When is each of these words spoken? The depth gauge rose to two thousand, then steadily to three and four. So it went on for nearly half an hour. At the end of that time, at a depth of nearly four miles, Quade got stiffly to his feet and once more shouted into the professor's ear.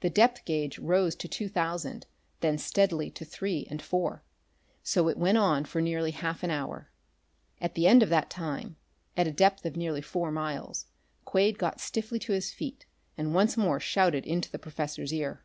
The 0.00 0.10
depth 0.10 0.44
gauge 0.46 0.80
rose 0.80 1.14
to 1.14 1.28
two 1.28 1.48
thousand, 1.48 2.08
then 2.40 2.58
steadily 2.58 3.08
to 3.12 3.24
three 3.24 3.68
and 3.70 3.80
four. 3.80 4.24
So 4.82 5.06
it 5.06 5.16
went 5.16 5.38
on 5.38 5.64
for 5.64 5.80
nearly 5.80 6.10
half 6.10 6.42
an 6.42 6.50
hour. 6.50 6.90
At 7.60 7.76
the 7.76 7.86
end 7.86 8.02
of 8.02 8.08
that 8.08 8.30
time, 8.30 8.74
at 9.16 9.28
a 9.28 9.32
depth 9.32 9.64
of 9.64 9.76
nearly 9.76 10.02
four 10.02 10.32
miles, 10.32 10.86
Quade 11.24 11.56
got 11.56 11.80
stiffly 11.80 12.18
to 12.18 12.32
his 12.32 12.50
feet 12.52 12.84
and 13.16 13.32
once 13.32 13.56
more 13.56 13.78
shouted 13.78 14.26
into 14.26 14.50
the 14.50 14.58
professor's 14.58 15.14
ear. 15.14 15.44